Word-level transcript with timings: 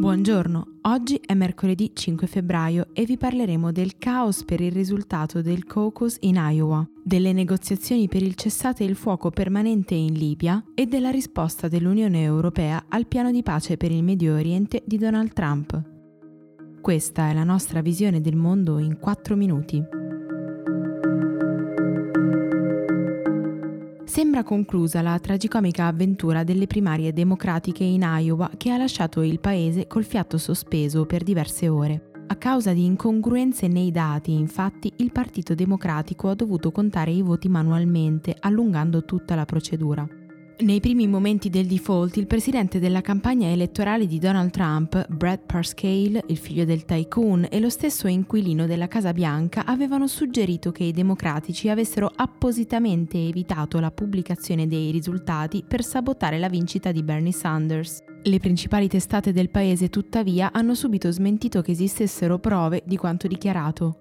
Buongiorno, 0.00 0.78
oggi 0.84 1.20
è 1.22 1.34
mercoledì 1.34 1.90
5 1.92 2.26
febbraio 2.26 2.86
e 2.94 3.04
vi 3.04 3.18
parleremo 3.18 3.70
del 3.70 3.98
caos 3.98 4.44
per 4.44 4.62
il 4.62 4.72
risultato 4.72 5.42
del 5.42 5.66
caucus 5.66 6.16
in 6.20 6.36
Iowa, 6.36 6.88
delle 7.04 7.34
negoziazioni 7.34 8.08
per 8.08 8.22
il 8.22 8.34
cessate 8.34 8.82
il 8.82 8.96
fuoco 8.96 9.28
permanente 9.28 9.92
in 9.92 10.14
Libia 10.14 10.64
e 10.74 10.86
della 10.86 11.10
risposta 11.10 11.68
dell'Unione 11.68 12.22
Europea 12.22 12.86
al 12.88 13.08
piano 13.08 13.30
di 13.30 13.42
pace 13.42 13.76
per 13.76 13.90
il 13.90 14.02
Medio 14.02 14.36
Oriente 14.36 14.82
di 14.86 14.96
Donald 14.96 15.34
Trump. 15.34 15.78
Questa 16.80 17.28
è 17.28 17.34
la 17.34 17.44
nostra 17.44 17.82
visione 17.82 18.22
del 18.22 18.36
mondo 18.36 18.78
in 18.78 18.98
4 18.98 19.36
minuti. 19.36 19.99
Sembra 24.10 24.42
conclusa 24.42 25.02
la 25.02 25.16
tragicomica 25.20 25.86
avventura 25.86 26.42
delle 26.42 26.66
primarie 26.66 27.12
democratiche 27.12 27.84
in 27.84 28.02
Iowa 28.02 28.50
che 28.56 28.72
ha 28.72 28.76
lasciato 28.76 29.22
il 29.22 29.38
paese 29.38 29.86
col 29.86 30.02
fiato 30.02 30.36
sospeso 30.36 31.06
per 31.06 31.22
diverse 31.22 31.68
ore. 31.68 32.10
A 32.26 32.34
causa 32.34 32.72
di 32.72 32.84
incongruenze 32.84 33.68
nei 33.68 33.92
dati, 33.92 34.32
infatti, 34.32 34.92
il 34.96 35.12
Partito 35.12 35.54
Democratico 35.54 36.28
ha 36.28 36.34
dovuto 36.34 36.72
contare 36.72 37.12
i 37.12 37.22
voti 37.22 37.48
manualmente, 37.48 38.34
allungando 38.40 39.04
tutta 39.04 39.36
la 39.36 39.44
procedura. 39.44 40.04
Nei 40.60 40.80
primi 40.80 41.06
momenti 41.06 41.48
del 41.48 41.64
default, 41.64 42.18
il 42.18 42.26
presidente 42.26 42.78
della 42.78 43.00
campagna 43.00 43.48
elettorale 43.48 44.06
di 44.06 44.18
Donald 44.18 44.50
Trump, 44.50 45.06
Brad 45.08 45.40
Parscale, 45.46 46.22
il 46.26 46.36
figlio 46.36 46.66
del 46.66 46.84
tycoon, 46.84 47.46
e 47.50 47.60
lo 47.60 47.70
stesso 47.70 48.06
inquilino 48.08 48.66
della 48.66 48.86
Casa 48.86 49.14
Bianca 49.14 49.64
avevano 49.64 50.06
suggerito 50.06 50.70
che 50.70 50.84
i 50.84 50.92
democratici 50.92 51.70
avessero 51.70 52.12
appositamente 52.14 53.16
evitato 53.16 53.80
la 53.80 53.90
pubblicazione 53.90 54.66
dei 54.66 54.90
risultati 54.90 55.64
per 55.66 55.82
sabotare 55.82 56.38
la 56.38 56.50
vincita 56.50 56.92
di 56.92 57.02
Bernie 57.02 57.32
Sanders. 57.32 58.02
Le 58.22 58.38
principali 58.38 58.86
testate 58.86 59.32
del 59.32 59.48
paese, 59.48 59.88
tuttavia, 59.88 60.52
hanno 60.52 60.74
subito 60.74 61.10
smentito 61.10 61.62
che 61.62 61.70
esistessero 61.70 62.38
prove 62.38 62.82
di 62.84 62.98
quanto 62.98 63.26
dichiarato. 63.26 63.99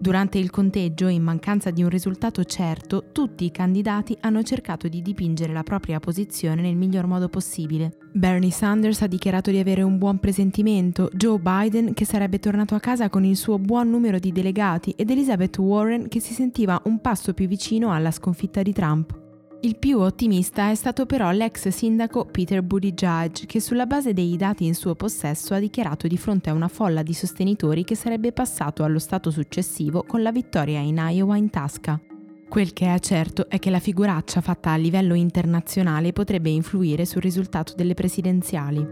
Durante 0.00 0.38
il 0.38 0.50
conteggio, 0.50 1.08
in 1.08 1.24
mancanza 1.24 1.70
di 1.72 1.82
un 1.82 1.88
risultato 1.88 2.44
certo, 2.44 3.06
tutti 3.10 3.44
i 3.44 3.50
candidati 3.50 4.16
hanno 4.20 4.44
cercato 4.44 4.86
di 4.86 5.02
dipingere 5.02 5.52
la 5.52 5.64
propria 5.64 5.98
posizione 5.98 6.62
nel 6.62 6.76
miglior 6.76 7.06
modo 7.06 7.28
possibile. 7.28 7.96
Bernie 8.12 8.52
Sanders 8.52 9.02
ha 9.02 9.08
dichiarato 9.08 9.50
di 9.50 9.58
avere 9.58 9.82
un 9.82 9.98
buon 9.98 10.18
presentimento, 10.18 11.10
Joe 11.12 11.40
Biden 11.40 11.94
che 11.94 12.04
sarebbe 12.04 12.38
tornato 12.38 12.76
a 12.76 12.80
casa 12.80 13.10
con 13.10 13.24
il 13.24 13.36
suo 13.36 13.58
buon 13.58 13.90
numero 13.90 14.20
di 14.20 14.30
delegati 14.30 14.94
ed 14.96 15.10
Elizabeth 15.10 15.58
Warren 15.58 16.08
che 16.08 16.20
si 16.20 16.32
sentiva 16.32 16.80
un 16.84 17.00
passo 17.00 17.34
più 17.34 17.48
vicino 17.48 17.92
alla 17.92 18.12
sconfitta 18.12 18.62
di 18.62 18.72
Trump. 18.72 19.27
Il 19.60 19.76
più 19.76 19.98
ottimista 19.98 20.70
è 20.70 20.76
stato 20.76 21.04
però 21.04 21.32
l'ex 21.32 21.66
sindaco 21.66 22.26
Peter 22.26 22.62
Buttigieg, 22.62 23.44
che 23.44 23.60
sulla 23.60 23.86
base 23.86 24.12
dei 24.12 24.36
dati 24.36 24.64
in 24.64 24.74
suo 24.76 24.94
possesso 24.94 25.52
ha 25.52 25.58
dichiarato 25.58 26.06
di 26.06 26.16
fronte 26.16 26.48
a 26.48 26.52
una 26.52 26.68
folla 26.68 27.02
di 27.02 27.12
sostenitori 27.12 27.82
che 27.82 27.96
sarebbe 27.96 28.30
passato 28.30 28.84
allo 28.84 29.00
stato 29.00 29.32
successivo 29.32 30.04
con 30.06 30.22
la 30.22 30.30
vittoria 30.30 30.78
in 30.78 30.96
Iowa 30.96 31.36
in 31.36 31.50
tasca. 31.50 32.00
Quel 32.48 32.72
che 32.72 32.94
è 32.94 32.98
certo 33.00 33.48
è 33.48 33.58
che 33.58 33.70
la 33.70 33.80
figuraccia 33.80 34.40
fatta 34.40 34.70
a 34.70 34.76
livello 34.76 35.14
internazionale 35.14 36.12
potrebbe 36.12 36.50
influire 36.50 37.04
sul 37.04 37.22
risultato 37.22 37.72
delle 37.74 37.94
presidenziali. 37.94 38.86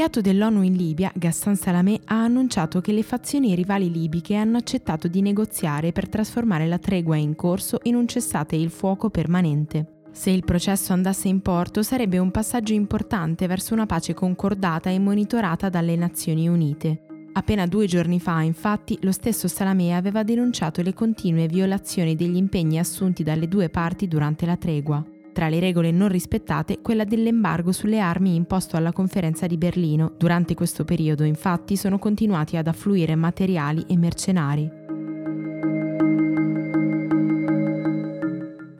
L'inviato 0.00 0.26
dell'ONU 0.26 0.62
in 0.62 0.76
Libia, 0.76 1.12
Ghassan 1.14 1.56
Salamé, 1.56 2.00
ha 2.06 2.22
annunciato 2.22 2.80
che 2.80 2.90
le 2.90 3.02
fazioni 3.02 3.54
rivali 3.54 3.92
libiche 3.92 4.34
hanno 4.34 4.56
accettato 4.56 5.08
di 5.08 5.20
negoziare 5.20 5.92
per 5.92 6.08
trasformare 6.08 6.66
la 6.66 6.78
tregua 6.78 7.16
in 7.16 7.36
corso 7.36 7.80
in 7.82 7.96
un 7.96 8.08
cessate 8.08 8.56
il 8.56 8.70
fuoco 8.70 9.10
permanente. 9.10 10.04
Se 10.10 10.30
il 10.30 10.42
processo 10.42 10.94
andasse 10.94 11.28
in 11.28 11.42
porto 11.42 11.82
sarebbe 11.82 12.16
un 12.16 12.30
passaggio 12.30 12.72
importante 12.72 13.46
verso 13.46 13.74
una 13.74 13.84
pace 13.84 14.14
concordata 14.14 14.88
e 14.88 14.98
monitorata 14.98 15.68
dalle 15.68 15.96
Nazioni 15.96 16.48
Unite. 16.48 17.02
Appena 17.34 17.66
due 17.66 17.84
giorni 17.84 18.20
fa, 18.20 18.40
infatti, 18.40 18.96
lo 19.02 19.12
stesso 19.12 19.48
Salamé 19.48 19.94
aveva 19.94 20.22
denunciato 20.22 20.80
le 20.80 20.94
continue 20.94 21.46
violazioni 21.46 22.16
degli 22.16 22.36
impegni 22.36 22.78
assunti 22.78 23.22
dalle 23.22 23.48
due 23.48 23.68
parti 23.68 24.08
durante 24.08 24.46
la 24.46 24.56
tregua. 24.56 25.04
Tra 25.32 25.48
le 25.48 25.60
regole 25.60 25.90
non 25.90 26.08
rispettate, 26.08 26.80
quella 26.82 27.04
dell'embargo 27.04 27.72
sulle 27.72 28.00
armi 28.00 28.34
imposto 28.34 28.76
alla 28.76 28.92
conferenza 28.92 29.46
di 29.46 29.56
Berlino. 29.56 30.12
Durante 30.18 30.54
questo 30.54 30.84
periodo, 30.84 31.22
infatti, 31.22 31.76
sono 31.76 31.98
continuati 31.98 32.56
ad 32.56 32.66
affluire 32.66 33.14
materiali 33.14 33.84
e 33.86 33.96
mercenari. 33.96 34.70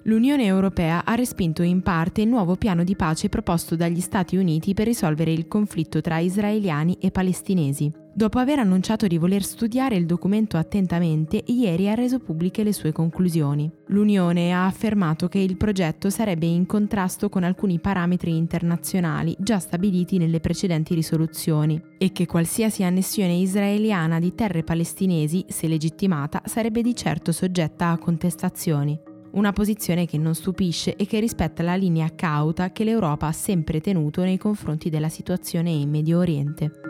L'Unione 0.04 0.44
Europea 0.44 1.04
ha 1.04 1.14
respinto 1.14 1.62
in 1.62 1.82
parte 1.82 2.22
il 2.22 2.28
nuovo 2.28 2.56
piano 2.56 2.82
di 2.82 2.96
pace 2.96 3.28
proposto 3.28 3.76
dagli 3.76 4.00
Stati 4.00 4.36
Uniti 4.36 4.74
per 4.74 4.86
risolvere 4.86 5.30
il 5.32 5.46
conflitto 5.46 6.00
tra 6.00 6.18
israeliani 6.18 6.96
e 7.00 7.12
palestinesi. 7.12 7.99
Dopo 8.12 8.38
aver 8.38 8.58
annunciato 8.58 9.06
di 9.06 9.18
voler 9.18 9.44
studiare 9.44 9.94
il 9.94 10.04
documento 10.04 10.56
attentamente, 10.56 11.42
ieri 11.46 11.88
ha 11.88 11.94
reso 11.94 12.18
pubbliche 12.18 12.64
le 12.64 12.72
sue 12.72 12.90
conclusioni. 12.90 13.70
L'Unione 13.86 14.52
ha 14.52 14.66
affermato 14.66 15.28
che 15.28 15.38
il 15.38 15.56
progetto 15.56 16.10
sarebbe 16.10 16.44
in 16.44 16.66
contrasto 16.66 17.28
con 17.28 17.44
alcuni 17.44 17.78
parametri 17.78 18.36
internazionali 18.36 19.36
già 19.38 19.60
stabiliti 19.60 20.18
nelle 20.18 20.40
precedenti 20.40 20.94
risoluzioni 20.94 21.80
e 21.98 22.10
che 22.10 22.26
qualsiasi 22.26 22.82
annessione 22.82 23.34
israeliana 23.34 24.18
di 24.18 24.34
terre 24.34 24.64
palestinesi, 24.64 25.44
se 25.48 25.68
legittimata, 25.68 26.42
sarebbe 26.44 26.82
di 26.82 26.94
certo 26.96 27.30
soggetta 27.30 27.90
a 27.90 27.98
contestazioni. 27.98 28.98
Una 29.32 29.52
posizione 29.52 30.06
che 30.06 30.18
non 30.18 30.34
stupisce 30.34 30.96
e 30.96 31.06
che 31.06 31.20
rispetta 31.20 31.62
la 31.62 31.76
linea 31.76 32.12
cauta 32.16 32.72
che 32.72 32.82
l'Europa 32.82 33.28
ha 33.28 33.32
sempre 33.32 33.80
tenuto 33.80 34.24
nei 34.24 34.36
confronti 34.38 34.90
della 34.90 35.08
situazione 35.08 35.70
in 35.70 35.88
Medio 35.88 36.18
Oriente. 36.18 36.89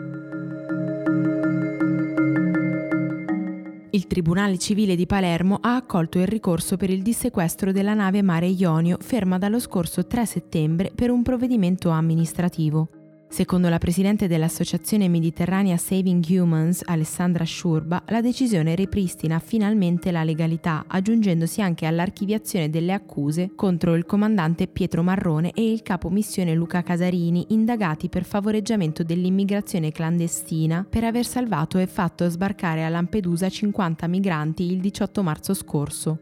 Il 4.01 4.07
Tribunale 4.07 4.57
Civile 4.57 4.95
di 4.95 5.05
Palermo 5.05 5.59
ha 5.61 5.75
accolto 5.75 6.17
il 6.17 6.25
ricorso 6.25 6.75
per 6.75 6.89
il 6.89 7.03
dissequestro 7.03 7.71
della 7.71 7.93
nave 7.93 8.23
Mare 8.23 8.47
Ionio 8.47 8.97
ferma 8.99 9.37
dallo 9.37 9.59
scorso 9.59 10.07
3 10.07 10.25
settembre 10.25 10.91
per 10.95 11.11
un 11.11 11.21
provvedimento 11.21 11.91
amministrativo. 11.91 13.00
Secondo 13.31 13.69
la 13.69 13.77
presidente 13.77 14.27
dell'Associazione 14.27 15.07
Mediterranea 15.07 15.77
Saving 15.77 16.21
Humans, 16.27 16.81
Alessandra 16.83 17.45
Sciurba, 17.45 18.03
la 18.07 18.19
decisione 18.19 18.75
ripristina 18.75 19.39
finalmente 19.39 20.11
la 20.11 20.25
legalità, 20.25 20.83
aggiungendosi 20.85 21.61
anche 21.61 21.85
all'archiviazione 21.85 22.69
delle 22.69 22.91
accuse 22.91 23.51
contro 23.55 23.95
il 23.95 24.05
comandante 24.05 24.67
Pietro 24.67 25.01
Marrone 25.01 25.53
e 25.53 25.71
il 25.71 25.81
capo 25.81 26.09
missione 26.09 26.53
Luca 26.53 26.83
Casarini, 26.83 27.45
indagati 27.51 28.09
per 28.09 28.25
favoreggiamento 28.25 29.01
dell'immigrazione 29.01 29.93
clandestina 29.93 30.85
per 30.87 31.05
aver 31.05 31.25
salvato 31.25 31.77
e 31.77 31.87
fatto 31.87 32.27
sbarcare 32.27 32.83
a 32.83 32.89
Lampedusa 32.89 33.47
50 33.47 34.07
migranti 34.07 34.69
il 34.69 34.81
18 34.81 35.23
marzo 35.23 35.53
scorso. 35.53 36.19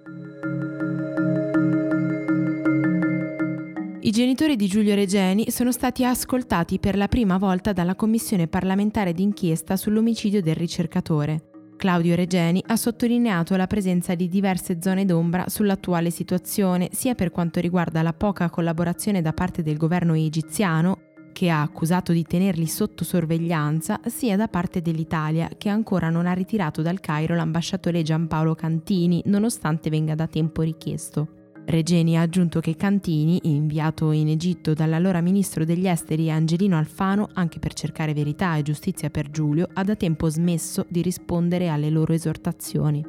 I 4.01 4.11
genitori 4.11 4.55
di 4.55 4.67
Giulio 4.67 4.95
Regeni 4.95 5.51
sono 5.51 5.73
stati 5.73 6.05
ascoltati 6.05 6.79
per 6.79 6.95
la 6.95 7.09
prima 7.09 7.37
volta 7.37 7.73
dalla 7.73 7.95
Commissione 7.95 8.47
parlamentare 8.47 9.11
d'inchiesta 9.11 9.75
sull'omicidio 9.75 10.41
del 10.41 10.55
ricercatore. 10.55 11.49
Claudio 11.75 12.15
Regeni 12.15 12.63
ha 12.65 12.77
sottolineato 12.77 13.57
la 13.57 13.67
presenza 13.67 14.15
di 14.15 14.29
diverse 14.29 14.77
zone 14.81 15.03
d'ombra 15.03 15.49
sull'attuale 15.49 16.11
situazione, 16.11 16.87
sia 16.93 17.13
per 17.13 17.29
quanto 17.29 17.59
riguarda 17.59 18.01
la 18.01 18.13
poca 18.13 18.49
collaborazione 18.49 19.21
da 19.21 19.33
parte 19.33 19.63
del 19.63 19.75
governo 19.75 20.13
egiziano, 20.13 20.99
che 21.33 21.49
ha 21.49 21.61
accusato 21.61 22.13
di 22.13 22.23
tenerli 22.23 22.67
sotto 22.67 23.03
sorveglianza, 23.03 23.99
sia 24.05 24.37
da 24.37 24.47
parte 24.47 24.81
dell'Italia, 24.81 25.49
che 25.57 25.67
ancora 25.67 26.09
non 26.09 26.25
ha 26.25 26.31
ritirato 26.31 26.81
dal 26.81 27.01
Cairo 27.01 27.35
l'ambasciatore 27.35 28.01
Giampaolo 28.01 28.55
Cantini, 28.55 29.21
nonostante 29.25 29.89
venga 29.89 30.16
da 30.16 30.27
tempo 30.27 30.61
richiesto. 30.61 31.33
Regeni 31.66 32.18
ha 32.18 32.22
aggiunto 32.22 32.59
che 32.59 32.75
Cantini, 32.75 33.40
inviato 33.44 34.11
in 34.11 34.28
Egitto 34.28 34.73
dall'allora 34.73 35.22
ministro 35.22 35.64
degli 35.66 35.88
esteri 35.88 36.32
Angelino 36.32 36.78
Alfano 36.78 37.29
anche 37.34 37.59
per 37.59 37.73
cercare 37.73 38.14
verità 38.14 38.56
e 38.56 38.64
giustizia 38.64 39.09
per 39.09 39.29
Giulio, 39.29 39.67
ha 39.73 39.84
da 39.84 39.96
tempo 39.96 40.29
smesso 40.29 40.85
di 40.90 41.02
rispondere 41.02 41.70
alle 41.70 41.90
loro 41.90 42.14
esortazioni. 42.14 43.06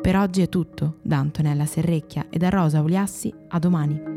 Per 0.00 0.16
oggi 0.16 0.40
è 0.40 0.48
tutto, 0.48 0.98
da 1.02 1.18
Antonella 1.18 1.66
Serrecchia 1.66 2.26
e 2.30 2.38
da 2.38 2.48
Rosa 2.48 2.80
Uliassi, 2.80 3.34
a 3.48 3.58
domani. 3.58 4.15